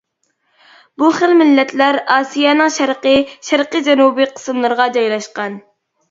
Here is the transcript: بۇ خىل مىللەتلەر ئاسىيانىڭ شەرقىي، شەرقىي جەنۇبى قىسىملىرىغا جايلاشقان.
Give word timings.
بۇ 1.01 1.09
خىل 1.17 1.33
مىللەتلەر 1.41 1.97
ئاسىيانىڭ 2.15 2.71
شەرقىي، 2.77 3.21
شەرقىي 3.49 3.83
جەنۇبى 3.89 4.27
قىسىملىرىغا 4.39 4.89
جايلاشقان. 4.97 5.59